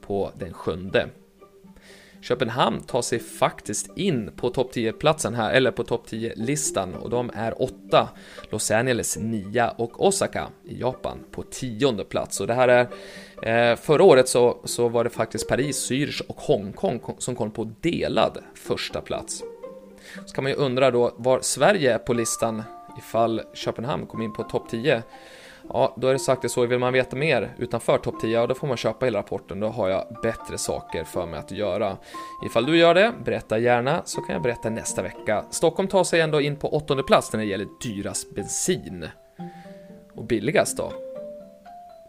på 0.00 0.32
den 0.38 0.52
sjunde. 0.52 1.08
Köpenhamn 2.24 2.80
tar 2.80 3.02
sig 3.02 3.18
faktiskt 3.18 3.98
in 3.98 4.30
på 4.36 4.50
topp 4.50 4.72
10-platsen 4.74 5.34
här, 5.34 5.52
eller 5.52 5.70
på 5.70 5.84
topp 5.84 6.06
10-listan 6.08 6.94
och 6.94 7.10
de 7.10 7.30
är 7.34 7.62
8, 7.62 8.08
Los 8.50 8.70
Angeles 8.70 9.16
9 9.16 9.70
och 9.76 10.06
Osaka 10.06 10.48
i 10.64 10.80
Japan 10.80 11.18
på 11.30 11.42
tionde 11.42 12.04
plats. 12.04 12.40
Och 12.40 12.46
det 12.46 12.54
här 12.54 12.68
är, 12.68 13.72
eh, 13.72 13.76
förra 13.76 14.04
året 14.04 14.28
så, 14.28 14.60
så 14.64 14.88
var 14.88 15.04
det 15.04 15.10
faktiskt 15.10 15.48
Paris, 15.48 15.90
Zürich 15.90 16.22
och 16.26 16.40
Hongkong 16.40 17.00
som 17.18 17.36
kom 17.36 17.50
på 17.50 17.70
delad 17.80 18.38
första 18.54 19.00
plats. 19.00 19.42
Så 20.26 20.34
kan 20.34 20.44
man 20.44 20.52
ju 20.52 20.58
undra 20.58 20.90
då 20.90 21.14
var 21.16 21.40
Sverige 21.40 21.94
är 21.94 21.98
på 21.98 22.12
listan 22.12 22.62
ifall 22.98 23.42
Köpenhamn 23.54 24.06
kom 24.06 24.22
in 24.22 24.32
på 24.32 24.42
topp 24.42 24.68
10. 24.70 25.02
Ja, 25.68 25.94
då 25.96 26.08
är 26.08 26.12
det 26.12 26.18
sagt 26.18 26.42
det 26.42 26.48
så. 26.48 26.66
Vill 26.66 26.78
man 26.78 26.92
veta 26.92 27.16
mer 27.16 27.54
utanför 27.58 27.98
topp 27.98 28.20
10, 28.20 28.40
ja, 28.40 28.46
då 28.46 28.54
får 28.54 28.66
man 28.66 28.76
köpa 28.76 29.06
hela 29.06 29.18
rapporten. 29.18 29.60
Då 29.60 29.68
har 29.68 29.88
jag 29.88 30.16
bättre 30.22 30.58
saker 30.58 31.04
för 31.04 31.26
mig 31.26 31.38
att 31.38 31.50
göra. 31.50 31.96
Ifall 32.46 32.66
du 32.66 32.78
gör 32.78 32.94
det, 32.94 33.12
berätta 33.24 33.58
gärna 33.58 34.02
så 34.04 34.20
kan 34.20 34.32
jag 34.32 34.42
berätta 34.42 34.70
nästa 34.70 35.02
vecka. 35.02 35.44
Stockholm 35.50 35.88
tar 35.88 36.04
sig 36.04 36.20
ändå 36.20 36.40
in 36.40 36.56
på 36.56 36.74
åttonde 36.74 37.02
plats 37.02 37.32
när 37.32 37.40
det 37.40 37.46
gäller 37.46 37.68
dyrast 37.82 38.34
bensin. 38.34 39.08
Och 40.14 40.24
billigast 40.24 40.76
då? 40.76 40.92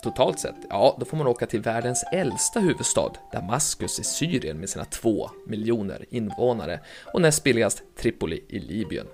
Totalt 0.03 0.39
sett, 0.39 0.55
ja, 0.69 0.97
då 0.99 1.05
får 1.05 1.17
man 1.17 1.27
åka 1.27 1.45
till 1.45 1.61
världens 1.61 2.03
äldsta 2.13 2.59
huvudstad, 2.59 3.11
Damaskus 3.33 3.99
i 3.99 4.03
Syrien 4.03 4.59
med 4.59 4.69
sina 4.69 4.85
två 4.85 5.29
miljoner 5.47 6.05
invånare 6.09 6.79
och 7.13 7.21
näst 7.21 7.43
billigast 7.43 7.83
Tripoli 7.97 8.43
i 8.49 8.59
Libyen. 8.59 9.07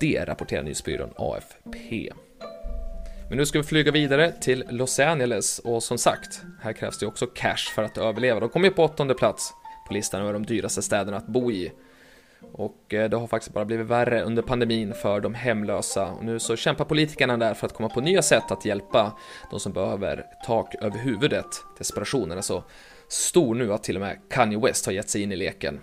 Det 0.00 0.24
rapporterar 0.24 0.62
nyhetsbyrån 0.62 1.10
AFP. 1.16 2.12
Men 3.30 3.38
nu 3.38 3.46
ska 3.46 3.58
vi 3.58 3.64
flyga 3.64 3.92
vidare 3.92 4.32
till 4.32 4.64
Los 4.68 5.00
Angeles 5.00 5.58
och 5.58 5.82
som 5.82 5.98
sagt, 5.98 6.42
här 6.62 6.72
krävs 6.72 6.98
det 6.98 7.06
också 7.06 7.26
cash 7.26 7.74
för 7.74 7.82
att 7.82 7.98
överleva. 7.98 8.40
De 8.40 8.48
kommer 8.48 8.68
ju 8.68 8.74
på 8.74 8.84
åttonde 8.84 9.14
plats 9.14 9.52
på 9.88 9.94
listan 9.94 10.20
över 10.20 10.32
de 10.32 10.46
dyraste 10.46 10.82
städerna 10.82 11.16
att 11.16 11.26
bo 11.26 11.50
i. 11.50 11.72
Och 12.52 12.94
eh, 12.94 13.10
det 13.10 13.16
har 13.16 13.26
faktiskt 13.26 13.54
bara 13.54 13.64
blivit 13.64 13.86
värre 13.86 14.22
under 14.22 14.42
pandemin 14.42 14.94
för 14.94 15.20
de 15.20 15.34
hemlösa 15.34 16.06
och 16.06 16.24
nu 16.24 16.38
så 16.38 16.56
kämpar 16.56 16.84
politikerna 16.84 17.36
där 17.36 17.54
för 17.54 17.66
att 17.66 17.74
komma 17.74 17.88
på 17.88 18.00
nya 18.00 18.22
sätt 18.22 18.50
att 18.50 18.64
hjälpa 18.64 19.18
de 19.50 19.60
som 19.60 19.72
behöver 19.72 20.24
tak 20.46 20.74
över 20.74 20.98
huvudet. 20.98 21.64
Desperationen 21.78 22.38
är 22.38 22.42
så 22.42 22.64
stor 23.08 23.54
nu 23.54 23.72
att 23.72 23.82
till 23.82 23.96
och 23.96 24.02
med 24.02 24.18
Kanye 24.30 24.58
West 24.58 24.86
har 24.86 24.92
gett 24.92 25.08
sig 25.08 25.22
in 25.22 25.32
i 25.32 25.36
leken. 25.36 25.80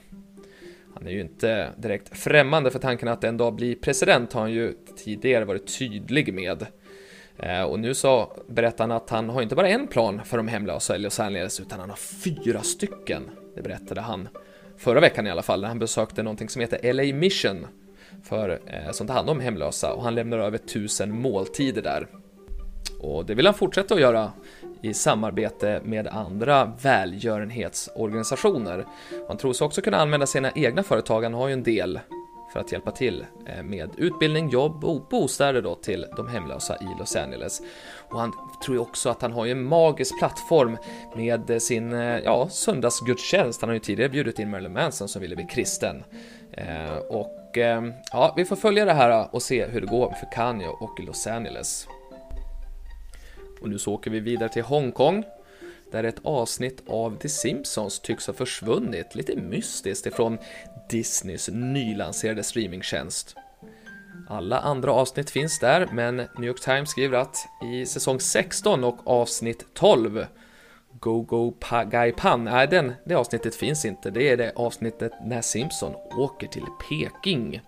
Han 0.95 1.07
är 1.07 1.11
ju 1.11 1.21
inte 1.21 1.73
direkt 1.77 2.17
främmande 2.17 2.71
för 2.71 2.79
tanken 2.79 3.07
att 3.07 3.23
en 3.23 3.37
dag 3.37 3.55
bli 3.55 3.75
president 3.75 4.33
har 4.33 4.41
han 4.41 4.51
ju 4.51 4.73
tidigare 4.97 5.45
varit 5.45 5.77
tydlig 5.79 6.33
med. 6.33 6.67
Eh, 7.39 7.61
och 7.61 7.79
nu 7.79 7.93
så 7.93 8.31
berättar 8.47 8.83
han 8.83 8.91
att 8.91 9.09
han 9.09 9.29
har 9.29 9.41
inte 9.41 9.55
bara 9.55 9.69
en 9.69 9.87
plan 9.87 10.21
för 10.25 10.37
de 10.37 10.47
hemlösa 10.47 10.95
i 10.95 10.99
Los 10.99 11.19
Angeles, 11.19 11.59
utan 11.59 11.79
han 11.79 11.89
har 11.89 11.97
fyra 11.97 12.61
stycken. 12.61 13.23
Det 13.55 13.61
berättade 13.61 14.01
han 14.01 14.29
förra 14.77 14.99
veckan 14.99 15.27
i 15.27 15.31
alla 15.31 15.41
fall, 15.41 15.61
när 15.61 15.67
han 15.67 15.79
besökte 15.79 16.23
någonting 16.23 16.49
som 16.49 16.61
heter 16.61 16.93
LA 16.93 17.03
Mission 17.03 17.67
för, 18.23 18.59
eh, 18.65 18.91
som 18.91 19.07
tar 19.07 19.13
hand 19.13 19.29
om 19.29 19.39
hemlösa 19.39 19.93
och 19.93 20.03
han 20.03 20.15
lämnar 20.15 20.37
över 20.37 20.57
tusen 20.57 21.21
måltider 21.21 21.81
där. 21.81 22.07
Och 22.99 23.25
det 23.25 23.35
vill 23.35 23.45
han 23.45 23.55
fortsätta 23.55 23.93
att 23.93 24.01
göra 24.01 24.31
i 24.81 24.93
samarbete 24.93 25.81
med 25.83 26.07
andra 26.07 26.71
välgörenhetsorganisationer. 26.81 28.85
Han 29.27 29.37
tror 29.37 29.53
sig 29.53 29.65
också 29.65 29.81
kunna 29.81 29.97
använda 29.97 30.25
sina 30.25 30.51
egna 30.51 30.83
företag, 30.83 31.23
han 31.23 31.33
har 31.33 31.47
ju 31.47 31.53
en 31.53 31.63
del 31.63 31.99
för 32.53 32.59
att 32.59 32.71
hjälpa 32.71 32.91
till 32.91 33.25
eh, 33.45 33.63
med 33.63 33.89
utbildning, 33.97 34.49
jobb 34.49 34.83
och 34.83 35.01
bostäder 35.01 35.61
då 35.61 35.75
till 35.75 36.05
de 36.15 36.27
hemlösa 36.27 36.77
i 36.77 36.99
Los 36.99 37.15
Angeles. 37.15 37.61
Och 38.09 38.19
han 38.19 38.33
tror 38.65 38.75
ju 38.77 38.81
också 38.81 39.09
att 39.09 39.21
han 39.21 39.31
har 39.31 39.47
en 39.47 39.63
magisk 39.63 40.19
plattform 40.19 40.77
med 41.15 41.61
sin 41.61 41.93
eh, 41.93 42.19
ja, 42.19 42.49
söndagsgudstjänst. 42.49 43.61
Han 43.61 43.69
har 43.69 43.73
ju 43.73 43.79
tidigare 43.79 44.09
bjudit 44.09 44.39
in 44.39 44.49
Marilyn 44.49 44.73
Manson 44.73 45.07
som 45.07 45.21
ville 45.21 45.35
bli 45.35 45.45
kristen. 45.45 46.03
Eh, 46.51 46.97
och 46.97 47.33
ja, 48.11 48.33
vi 48.37 48.45
får 48.45 48.55
följa 48.55 48.85
det 48.85 48.93
här 48.93 49.35
och 49.35 49.41
se 49.41 49.65
hur 49.65 49.81
det 49.81 49.87
går 49.87 50.11
för 50.11 50.31
Kanye 50.31 50.67
och 50.67 50.99
Los 50.99 51.27
Angeles. 51.27 51.87
Och 53.61 53.69
nu 53.69 53.79
så 53.79 53.93
åker 53.93 54.11
vi 54.11 54.19
vidare 54.19 54.49
till 54.49 54.63
Hongkong 54.63 55.23
där 55.91 56.03
ett 56.03 56.19
avsnitt 56.23 56.83
av 56.87 57.17
The 57.17 57.29
Simpsons 57.29 57.99
tycks 57.99 58.27
ha 58.27 58.33
försvunnit 58.33 59.15
lite 59.15 59.35
mystiskt 59.35 60.05
ifrån 60.05 60.37
Disneys 60.89 61.49
nylanserade 61.53 62.43
streamingtjänst. 62.43 63.35
Alla 64.29 64.59
andra 64.59 64.91
avsnitt 64.91 65.29
finns 65.29 65.59
där, 65.59 65.87
men 65.91 66.15
New 66.15 66.43
York 66.43 66.61
Times 66.61 66.89
skriver 66.89 67.17
att 67.17 67.37
i 67.73 67.85
säsong 67.85 68.19
16 68.19 68.83
och 68.83 69.07
avsnitt 69.07 69.65
12 69.73 70.25
Go 70.99 71.21
Go 71.21 71.51
pa 71.59 71.83
Gai 71.83 72.11
Pan, 72.11 72.43
nej 72.43 72.67
den, 72.67 72.93
det 73.05 73.15
avsnittet 73.15 73.55
finns 73.55 73.85
inte. 73.85 74.09
Det 74.09 74.29
är 74.29 74.37
det 74.37 74.51
avsnittet 74.55 75.11
när 75.25 75.41
Simpson 75.41 75.93
åker 76.17 76.47
till 76.47 76.65
Peking. 76.89 77.61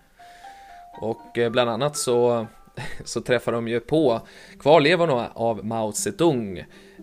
Och 1.02 1.38
eh, 1.38 1.50
bland 1.50 1.70
annat 1.70 1.98
så 1.98 2.48
så 3.06 3.22
träffar 3.22 3.52
de 3.52 3.68
ju 3.68 3.80
på 3.80 4.22
kvarlevorna 4.60 5.32
av 5.34 5.66
Mao 5.66 5.92
Zedong 5.92 6.58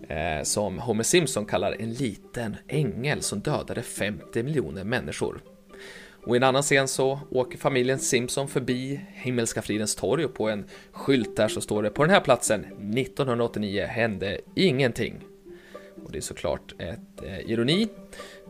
eh, 0.09 0.43
som 0.43 0.79
Homer 0.79 1.03
Simpson 1.03 1.45
kallar 1.45 1.81
en 1.81 1.93
liten 1.93 2.57
ängel 2.67 3.21
som 3.21 3.39
dödade 3.39 3.81
50 3.81 4.43
miljoner 4.43 4.83
människor. 4.83 5.41
Och 6.27 6.35
i 6.35 6.37
en 6.37 6.43
annan 6.43 6.61
scen 6.61 6.87
så 6.87 7.19
åker 7.31 7.57
familjen 7.57 7.99
Simpson 7.99 8.47
förbi 8.47 9.01
Himmelska 9.13 9.61
fridens 9.61 9.95
torg 9.95 10.25
och 10.25 10.33
på 10.33 10.49
en 10.49 10.65
skylt 10.91 11.35
där 11.35 11.47
så 11.47 11.61
står 11.61 11.83
det 11.83 11.89
på 11.89 12.03
den 12.03 12.13
här 12.13 12.19
platsen 12.19 12.59
1989 12.59 13.85
hände 13.85 14.39
ingenting. 14.55 15.19
Och 16.03 16.11
det 16.11 16.17
är 16.17 16.21
såklart 16.21 16.73
ett 16.79 17.23
eh, 17.23 17.39
ironi 17.39 17.87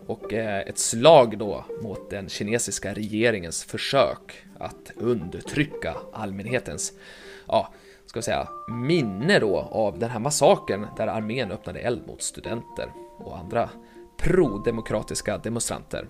och 0.08 0.34
eh, 0.34 0.60
ett 0.60 0.78
slag 0.78 1.38
då 1.38 1.66
mot 1.82 2.10
den 2.10 2.30
kinesiska 2.30 2.94
regeringens 2.94 3.64
försök 3.64 4.44
att 4.60 4.92
undertrycka 4.96 5.96
allmänhetens, 6.14 6.94
ja, 7.48 7.74
ska 8.06 8.20
vi 8.20 8.24
säga, 8.24 8.48
minne 8.70 9.40
då 9.40 9.58
av 9.60 10.00
den 10.00 10.10
här 10.10 10.20
massakern 10.20 10.88
där 10.98 11.08
armén 11.08 11.52
öppnade 11.52 11.80
eld 11.80 12.08
mot 12.08 12.22
studenter 12.22 12.92
och 13.18 13.38
andra 13.38 13.70
pro-demokratiska 14.18 15.38
demonstranter. 15.38 16.08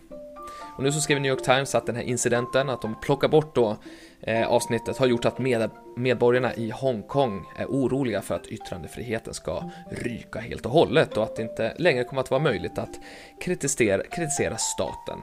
Och 0.77 0.84
nu 0.84 0.91
så 0.91 1.01
skriver 1.01 1.22
New 1.22 1.31
York 1.31 1.43
Times 1.43 1.75
att 1.75 1.86
den 1.86 1.96
här 1.96 2.03
incidenten, 2.03 2.69
att 2.69 2.81
de 2.81 2.96
plockar 3.01 3.27
bort 3.27 3.55
då 3.55 3.77
eh, 4.22 4.48
avsnittet, 4.48 4.98
har 4.98 5.07
gjort 5.07 5.25
att 5.25 5.39
med, 5.39 5.69
medborgarna 5.96 6.55
i 6.55 6.69
Hongkong 6.69 7.46
är 7.57 7.65
oroliga 7.65 8.22
för 8.22 8.36
att 8.36 8.48
yttrandefriheten 8.48 9.34
ska 9.34 9.72
ryka 9.91 10.39
helt 10.39 10.65
och 10.65 10.72
hållet 10.72 11.17
och 11.17 11.24
att 11.24 11.36
det 11.36 11.41
inte 11.41 11.74
längre 11.77 12.03
kommer 12.03 12.22
att 12.22 12.31
vara 12.31 12.41
möjligt 12.41 12.77
att 12.77 13.00
kritisera, 13.41 14.03
kritisera 14.03 14.57
staten. 14.57 15.19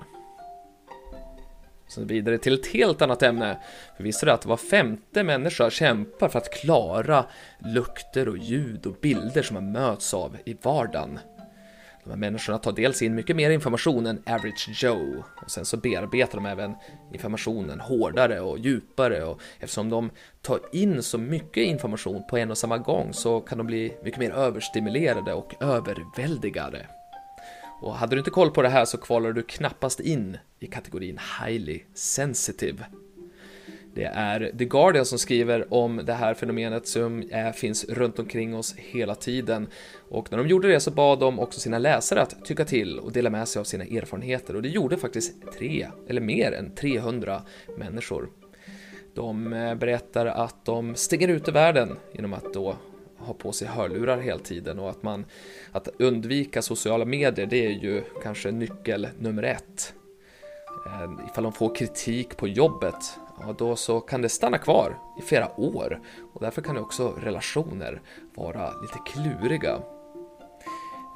Så 1.88 2.04
vidare 2.04 2.38
till 2.38 2.54
ett 2.54 2.66
helt 2.66 3.02
annat 3.02 3.22
ämne. 3.22 3.58
För 3.96 4.04
visste 4.04 4.26
du 4.26 4.32
att 4.32 4.46
var 4.46 4.56
femte 4.56 5.22
människa 5.22 5.70
kämpar 5.70 6.28
för 6.28 6.38
att 6.38 6.52
klara 6.52 7.24
lukter 7.58 8.28
och 8.28 8.38
ljud 8.38 8.86
och 8.86 8.96
bilder 9.00 9.42
som 9.42 9.54
man 9.54 9.72
möts 9.72 10.14
av 10.14 10.36
i 10.44 10.56
vardagen? 10.62 11.18
De 12.04 12.10
här 12.10 12.16
människorna 12.16 12.58
tar 12.58 12.72
dels 12.72 13.02
in 13.02 13.14
mycket 13.14 13.36
mer 13.36 13.50
information 13.50 14.06
än 14.06 14.22
average 14.26 14.68
Joe 14.84 15.24
och 15.42 15.50
sen 15.50 15.64
så 15.64 15.76
bearbetar 15.76 16.38
de 16.38 16.46
även 16.46 16.74
informationen 17.12 17.80
hårdare 17.80 18.40
och 18.40 18.58
djupare 18.58 19.24
och 19.24 19.40
eftersom 19.60 19.90
de 19.90 20.10
tar 20.42 20.60
in 20.72 21.02
så 21.02 21.18
mycket 21.18 21.62
information 21.62 22.22
på 22.30 22.38
en 22.38 22.50
och 22.50 22.58
samma 22.58 22.78
gång 22.78 23.12
så 23.12 23.40
kan 23.40 23.58
de 23.58 23.66
bli 23.66 23.96
mycket 24.04 24.20
mer 24.20 24.30
överstimulerade 24.30 25.34
och 25.34 25.62
överväldigade. 25.62 26.86
Och 27.80 27.94
hade 27.94 28.16
du 28.16 28.18
inte 28.18 28.30
koll 28.30 28.50
på 28.50 28.62
det 28.62 28.68
här 28.68 28.84
så 28.84 28.98
kvalar 28.98 29.32
du 29.32 29.42
knappast 29.42 30.00
in 30.00 30.38
i 30.60 30.66
kategorin 30.66 31.18
highly 31.40 31.80
sensitive. 31.94 32.84
Det 33.94 34.04
är 34.04 34.52
The 34.58 34.64
Guardian 34.64 35.06
som 35.06 35.18
skriver 35.18 35.74
om 35.74 36.00
det 36.04 36.12
här 36.12 36.34
fenomenet 36.34 36.86
som 36.86 37.24
är, 37.30 37.52
finns 37.52 37.84
runt 37.84 38.18
omkring 38.18 38.56
oss 38.56 38.74
hela 38.76 39.14
tiden. 39.14 39.68
Och 40.08 40.30
när 40.30 40.38
de 40.38 40.48
gjorde 40.48 40.68
det 40.68 40.80
så 40.80 40.90
bad 40.90 41.20
de 41.20 41.38
också 41.38 41.60
sina 41.60 41.78
läsare 41.78 42.22
att 42.22 42.44
tycka 42.44 42.64
till 42.64 42.98
och 42.98 43.12
dela 43.12 43.30
med 43.30 43.48
sig 43.48 43.60
av 43.60 43.64
sina 43.64 43.84
erfarenheter 43.84 44.56
och 44.56 44.62
det 44.62 44.68
gjorde 44.68 44.96
faktiskt 44.96 45.52
tre, 45.58 45.88
eller 46.08 46.20
mer 46.20 46.52
än 46.52 46.74
300 46.74 47.42
människor. 47.76 48.28
De 49.14 49.52
eh, 49.52 49.74
berättar 49.74 50.26
att 50.26 50.64
de 50.64 50.94
stänger 50.94 51.28
ute 51.28 51.52
världen 51.52 51.96
genom 52.12 52.32
att 52.32 52.54
då 52.54 52.76
ha 53.18 53.34
på 53.34 53.52
sig 53.52 53.68
hörlurar 53.68 54.18
hela 54.18 54.38
tiden 54.38 54.78
och 54.78 54.90
att 54.90 55.02
man 55.02 55.24
att 55.72 55.88
undvika 55.98 56.62
sociala 56.62 57.04
medier 57.04 57.46
det 57.46 57.66
är 57.66 57.70
ju 57.70 58.02
kanske 58.22 58.50
nyckel 58.50 59.08
nummer 59.18 59.42
ett. 59.42 59.94
Eh, 60.86 61.26
ifall 61.30 61.44
de 61.44 61.52
får 61.52 61.74
kritik 61.74 62.36
på 62.36 62.48
jobbet, 62.48 63.18
ja 63.40 63.54
då 63.58 63.76
så 63.76 64.00
kan 64.00 64.22
det 64.22 64.28
stanna 64.28 64.58
kvar 64.58 64.98
i 65.18 65.22
flera 65.22 65.60
år 65.60 66.00
och 66.32 66.40
därför 66.40 66.62
kan 66.62 66.78
också 66.78 67.14
relationer 67.18 68.02
vara 68.34 68.72
lite 68.80 68.98
kluriga. 69.06 69.80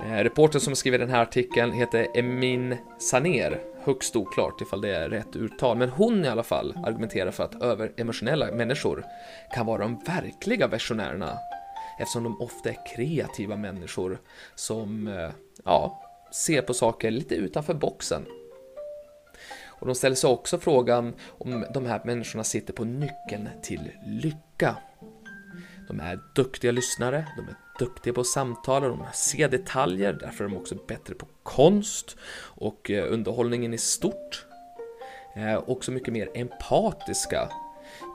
Eh, 0.01 0.23
reportern 0.25 0.61
som 0.61 0.77
skriver 0.77 0.99
den 0.99 1.11
här 1.11 1.23
artikeln 1.23 1.73
heter 1.73 2.07
Emin 2.15 2.77
Saner, 2.99 3.63
högst 3.85 4.17
oklart 4.17 4.61
ifall 4.61 4.81
det 4.81 4.95
är 4.97 5.09
rätt 5.09 5.37
uttal, 5.37 5.77
men 5.77 5.89
hon 5.89 6.25
i 6.25 6.29
alla 6.29 6.43
fall 6.43 6.79
argumenterar 6.85 7.31
för 7.31 7.45
att 7.45 7.63
överemotionella 7.63 8.53
människor 8.53 9.05
kan 9.55 9.67
vara 9.67 9.79
de 9.79 9.99
verkliga 10.07 10.67
versionärerna 10.67 11.39
eftersom 11.99 12.25
de 12.25 12.41
ofta 12.41 12.69
är 12.69 12.77
kreativa 12.97 13.57
människor 13.57 14.19
som 14.55 15.07
eh, 15.07 15.31
ja, 15.65 16.03
ser 16.33 16.63
på 16.63 16.75
saker 16.75 17.11
lite 17.11 17.35
utanför 17.35 17.75
boxen. 17.75 18.27
Och 19.81 19.87
de 19.87 19.95
ställer 19.95 20.17
sig 20.17 20.31
också 20.31 20.59
frågan 20.59 21.15
om 21.29 21.67
de 21.75 21.87
här 21.87 22.01
människorna 22.05 22.45
sitter 22.45 22.73
på 22.73 22.85
nyckeln 22.85 23.49
till 23.63 23.91
lycka. 24.07 24.77
De 25.89 26.01
är 26.01 26.21
duktiga 26.35 26.73
lyssnare, 26.73 27.27
de 27.37 27.49
är 27.49 27.55
duktiga 27.79 28.15
på 28.15 28.21
att 28.21 28.27
samtala, 28.27 28.89
de 28.89 29.05
ser 29.15 29.49
detaljer, 29.49 30.13
därför 30.13 30.45
är 30.45 30.49
de 30.49 30.57
också 30.57 30.75
bättre 30.89 31.15
på 31.15 31.27
konst 31.43 32.17
och 32.43 32.91
eh, 32.91 33.13
underhållningen 33.13 33.75
i 33.75 33.79
stort. 33.79 34.47
Eh, 35.37 35.63
också 35.67 35.93
mycket 35.93 36.13
mer 36.13 36.31
empatiska 36.35 37.49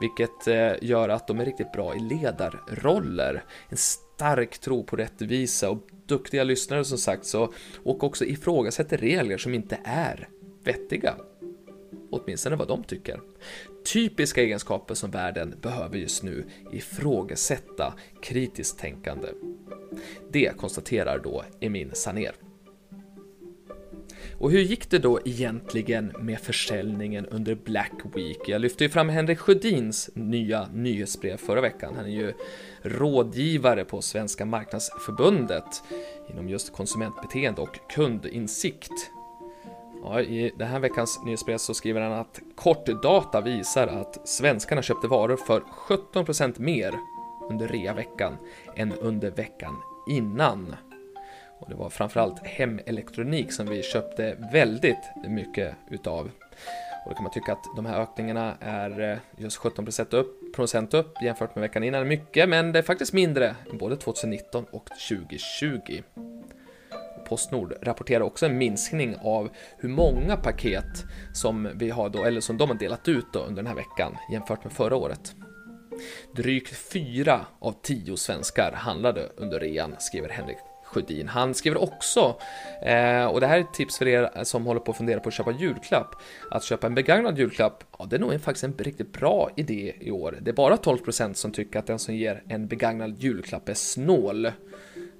vilket 0.00 0.46
eh, 0.46 0.72
gör 0.88 1.08
att 1.08 1.26
de 1.26 1.40
är 1.40 1.44
riktigt 1.44 1.72
bra 1.72 1.94
i 1.96 1.98
ledarroller. 2.00 3.44
En 3.68 3.76
stark 3.76 4.58
tro 4.58 4.84
på 4.84 4.96
rättvisa 4.96 5.70
och 5.70 5.78
duktiga 6.06 6.44
lyssnare 6.44 6.84
som 6.84 6.98
sagt 6.98 7.26
så, 7.26 7.52
och 7.84 8.04
också 8.04 8.24
ifrågasätter 8.24 8.96
regler 8.96 9.38
som 9.38 9.54
inte 9.54 9.78
är 9.84 10.28
vettiga. 10.64 11.14
Åtminstone 12.14 12.56
vad 12.56 12.68
de 12.68 12.84
tycker. 12.84 13.20
Typiska 13.92 14.42
egenskaper 14.42 14.94
som 14.94 15.10
världen 15.10 15.54
behöver 15.62 15.98
just 15.98 16.22
nu 16.22 16.44
ifrågasätta 16.72 17.94
kritiskt 18.22 18.78
tänkande. 18.78 19.28
Det 20.32 20.56
konstaterar 20.56 21.18
då 21.18 21.44
Emin 21.60 21.90
Saner. 21.94 22.34
Och 24.38 24.50
hur 24.50 24.60
gick 24.60 24.90
det 24.90 24.98
då 24.98 25.20
egentligen 25.24 26.12
med 26.20 26.40
försäljningen 26.40 27.26
under 27.26 27.54
Black 27.54 27.92
Week? 28.14 28.38
Jag 28.46 28.60
lyfte 28.60 28.84
ju 28.84 28.90
fram 28.90 29.08
Henrik 29.08 29.38
Sjödins 29.38 30.10
nya 30.14 30.68
nyhetsbrev 30.74 31.36
förra 31.36 31.60
veckan. 31.60 31.94
Han 31.96 32.04
är 32.04 32.10
ju 32.10 32.32
rådgivare 32.82 33.84
på 33.84 34.02
Svenska 34.02 34.44
Marknadsförbundet 34.44 35.82
inom 36.30 36.48
just 36.48 36.72
konsumentbeteende 36.72 37.60
och 37.60 37.78
kundinsikt. 37.90 39.10
Ja, 40.04 40.20
I 40.20 40.52
den 40.56 40.68
här 40.68 40.80
veckans 40.80 41.20
nyhetsbrev 41.24 41.58
så 41.58 41.74
skriver 41.74 42.00
han 42.00 42.12
att 42.12 42.40
kortdata 42.54 43.40
visar 43.40 43.86
att 43.86 44.28
svenskarna 44.28 44.82
köpte 44.82 45.08
varor 45.08 45.36
för 45.36 45.60
17% 45.60 46.60
mer 46.60 46.94
under 47.50 47.68
reaveckan 47.68 48.36
än 48.76 48.92
under 48.92 49.30
veckan 49.30 49.76
innan. 50.08 50.76
Och 51.60 51.68
det 51.68 51.76
var 51.76 51.90
framförallt 51.90 52.46
hemelektronik 52.46 53.52
som 53.52 53.66
vi 53.66 53.82
köpte 53.82 54.36
väldigt 54.52 55.10
mycket 55.28 55.74
utav. 55.90 56.30
Och 57.04 57.10
då 57.10 57.14
kan 57.14 57.22
man 57.22 57.32
tycka 57.32 57.52
att 57.52 57.64
de 57.76 57.86
här 57.86 58.00
ökningarna 58.00 58.54
är 58.60 59.00
eh, 59.00 59.18
just 59.36 59.58
17% 59.58 60.14
upp, 60.14 60.54
procent 60.54 60.94
upp 60.94 61.22
jämfört 61.22 61.54
med 61.54 61.62
veckan 61.62 61.84
innan. 61.84 62.08
Mycket, 62.08 62.48
men 62.48 62.72
det 62.72 62.78
är 62.78 62.82
faktiskt 62.82 63.12
mindre 63.12 63.56
än 63.70 63.78
både 63.78 63.96
2019 63.96 64.64
och 64.70 64.88
2020. 65.08 66.02
Postnord 67.24 67.74
rapporterar 67.82 68.20
också 68.20 68.46
en 68.46 68.58
minskning 68.58 69.16
av 69.22 69.48
hur 69.78 69.88
många 69.88 70.36
paket 70.36 71.04
som 71.32 71.68
vi 71.74 71.90
har 71.90 72.08
då, 72.08 72.24
eller 72.24 72.40
som 72.40 72.58
de 72.58 72.68
har 72.68 72.76
delat 72.76 73.08
ut 73.08 73.26
då 73.32 73.38
under 73.38 73.62
den 73.62 73.66
här 73.66 73.74
veckan 73.74 74.16
jämfört 74.32 74.64
med 74.64 74.72
förra 74.72 74.96
året. 74.96 75.34
Drygt 76.36 76.76
fyra 76.76 77.46
av 77.58 77.74
tio 77.82 78.16
svenskar 78.16 78.72
handlade 78.72 79.28
under 79.36 79.60
rean, 79.60 79.94
skriver 79.98 80.28
Henrik 80.28 80.56
Sjödin. 80.84 81.28
Han 81.28 81.54
skriver 81.54 81.82
också, 81.82 82.40
eh, 82.82 83.24
och 83.24 83.40
det 83.40 83.46
här 83.46 83.56
är 83.56 83.60
ett 83.60 83.74
tips 83.74 83.98
för 83.98 84.08
er 84.08 84.44
som 84.44 84.66
håller 84.66 84.80
på 84.80 84.90
att 84.90 84.96
fundera 84.96 85.20
på 85.20 85.28
att 85.28 85.34
köpa 85.34 85.52
julklapp, 85.52 86.14
att 86.50 86.64
köpa 86.64 86.86
en 86.86 86.94
begagnad 86.94 87.38
julklapp, 87.38 87.84
ja 87.98 88.06
det 88.10 88.16
är 88.16 88.20
nog 88.20 88.40
faktiskt 88.40 88.64
en 88.64 88.74
riktigt 88.78 89.12
bra 89.12 89.50
idé 89.56 89.94
i 90.00 90.10
år. 90.10 90.38
Det 90.40 90.50
är 90.50 90.54
bara 90.54 90.76
12% 90.76 91.34
som 91.34 91.52
tycker 91.52 91.78
att 91.78 91.86
den 91.86 91.98
som 91.98 92.14
ger 92.14 92.42
en 92.48 92.66
begagnad 92.66 93.22
julklapp 93.22 93.68
är 93.68 93.74
snål. 93.74 94.50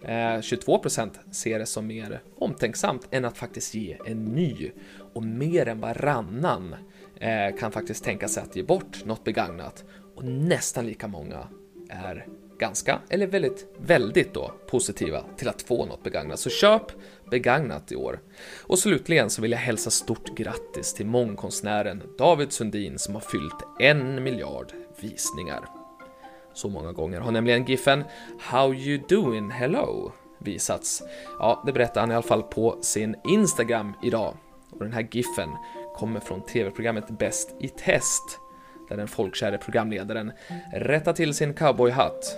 Eh, 0.04 0.40
22% 0.40 1.10
ser 1.30 1.58
det 1.58 1.66
som 1.66 1.86
mer 1.86 2.22
omtänksamt 2.38 3.08
än 3.10 3.24
att 3.24 3.38
faktiskt 3.38 3.74
ge 3.74 3.96
en 4.06 4.24
ny. 4.24 4.70
Och 5.12 5.22
mer 5.22 5.68
än 5.68 5.80
varannan 5.80 6.74
eh, 7.20 7.56
kan 7.58 7.72
faktiskt 7.72 8.04
tänka 8.04 8.28
sig 8.28 8.42
att 8.42 8.56
ge 8.56 8.62
bort 8.62 9.04
något 9.04 9.24
begagnat. 9.24 9.84
Och 10.14 10.24
nästan 10.24 10.86
lika 10.86 11.08
många 11.08 11.48
är 11.88 12.26
ganska, 12.58 13.00
eller 13.08 13.26
väldigt, 13.26 13.66
väldigt 13.78 14.34
då 14.34 14.52
positiva 14.70 15.24
till 15.36 15.48
att 15.48 15.62
få 15.62 15.86
något 15.86 16.02
begagnat. 16.02 16.38
Så 16.38 16.50
köp 16.50 16.82
begagnat 17.30 17.92
i 17.92 17.96
år. 17.96 18.20
Och 18.62 18.78
slutligen 18.78 19.30
så 19.30 19.42
vill 19.42 19.50
jag 19.50 19.58
hälsa 19.58 19.90
stort 19.90 20.36
grattis 20.36 20.94
till 20.94 21.06
mångkonstnären 21.06 22.02
David 22.18 22.52
Sundin 22.52 22.98
som 22.98 23.14
har 23.14 23.22
fyllt 23.22 23.62
en 23.80 24.22
miljard 24.22 24.72
visningar. 25.00 25.73
Så 26.54 26.68
många 26.68 26.92
gånger 26.92 27.20
har 27.20 27.32
nämligen 27.32 27.64
giffen 27.64 28.04
“How 28.40 28.74
you 28.74 29.02
doing 29.08 29.50
hello” 29.50 30.12
visats. 30.38 31.02
Ja, 31.38 31.62
det 31.66 31.72
berättar 31.72 32.00
han 32.00 32.10
i 32.10 32.14
alla 32.14 32.22
fall 32.22 32.42
på 32.42 32.78
sin 32.80 33.16
Instagram 33.24 33.92
idag. 34.02 34.36
Och 34.70 34.84
den 34.84 34.92
här 34.92 35.08
giffen 35.10 35.50
kommer 35.96 36.20
från 36.20 36.40
tv-programmet 36.40 37.18
Bäst 37.18 37.56
i 37.60 37.68
test 37.68 38.38
där 38.88 38.96
den 38.96 39.08
folkkäre 39.08 39.58
programledaren 39.58 40.32
rättar 40.72 41.12
till 41.12 41.34
sin 41.34 41.54
cowboyhatt. 41.54 42.36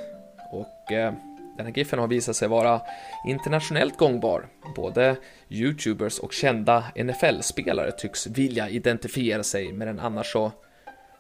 Och 0.53 0.93
eh, 0.93 1.13
den 1.57 1.67
här 1.67 1.73
giffen 1.73 1.99
har 1.99 2.09
visat 2.09 2.37
sig 2.37 2.49
vara 2.49 2.81
internationellt 3.27 3.99
gångbar. 3.99 4.49
Både 4.77 5.17
YouTubers 5.49 6.19
och 6.19 6.33
kända 6.33 6.85
NFL-spelare 6.95 7.93
tycks 7.93 8.27
vilja 8.27 8.69
identifiera 8.69 9.43
sig 9.43 9.73
med 9.73 9.89
den 9.89 10.01
annars 10.01 10.33
så 10.33 10.53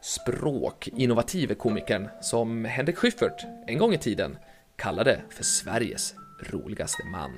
språkinnovative 0.06 1.54
komikern 1.54 2.08
som 2.20 2.64
Henrik 2.64 2.96
Schyffert 2.96 3.46
en 3.66 3.78
gång 3.78 3.94
i 3.94 3.98
tiden 3.98 4.38
kallade 4.76 5.20
för 5.30 5.44
Sveriges 5.44 6.14
roligaste 6.50 7.04
man. 7.12 7.30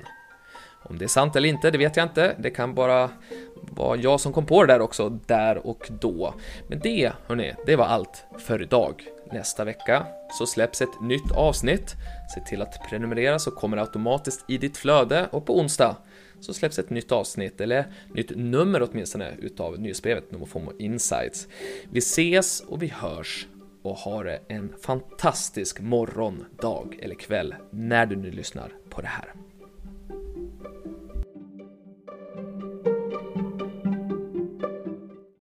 Om 0.83 0.97
det 0.97 1.05
är 1.05 1.09
sant 1.09 1.35
eller 1.35 1.49
inte, 1.49 1.71
det 1.71 1.77
vet 1.77 1.97
jag 1.97 2.05
inte. 2.05 2.35
Det 2.39 2.49
kan 2.49 2.75
bara 2.75 3.09
vara 3.53 3.97
jag 3.97 4.19
som 4.19 4.33
kom 4.33 4.45
på 4.45 4.65
det 4.65 4.73
där 4.73 4.81
också, 4.81 5.09
där 5.09 5.67
och 5.67 5.87
då. 6.01 6.33
Men 6.67 6.79
det, 6.79 7.11
hörni, 7.27 7.53
det 7.65 7.75
var 7.75 7.85
allt 7.85 8.25
för 8.37 8.61
idag. 8.61 9.03
Nästa 9.31 9.65
vecka 9.65 10.05
så 10.31 10.45
släpps 10.45 10.81
ett 10.81 11.01
nytt 11.01 11.31
avsnitt. 11.31 11.95
Se 12.35 12.41
till 12.41 12.61
att 12.61 12.89
prenumerera 12.89 13.39
så 13.39 13.51
kommer 13.51 13.77
det 13.77 13.83
automatiskt 13.83 14.45
i 14.47 14.57
ditt 14.57 14.77
flöde 14.77 15.27
och 15.31 15.45
på 15.45 15.59
onsdag 15.59 15.95
så 16.39 16.53
släpps 16.53 16.79
ett 16.79 16.89
nytt 16.89 17.11
avsnitt, 17.11 17.61
eller 17.61 17.93
nytt 18.13 18.31
nummer 18.35 18.89
åtminstone, 18.91 19.35
utav 19.39 19.79
nyhetsbrevet 19.79 20.31
Nomofomo 20.31 20.71
Insights. 20.79 21.47
Vi 21.91 21.99
ses 21.99 22.61
och 22.61 22.83
vi 22.83 22.87
hörs 22.87 23.47
och 23.81 23.95
ha 23.95 24.23
det 24.23 24.39
en 24.47 24.73
fantastisk 24.81 25.79
morgon, 25.79 26.45
dag 26.61 26.99
eller 27.01 27.15
kväll 27.15 27.55
när 27.71 28.05
du 28.05 28.15
nu 28.15 28.31
lyssnar 28.31 28.73
på 28.89 29.01
det 29.01 29.07
här. 29.07 29.33